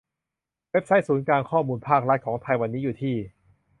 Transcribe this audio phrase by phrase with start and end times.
[0.71, 3.15] เว็บไซต์ศูนย์กลางข้อมูลภาครัฐของไทยวันนี้อยู่ที่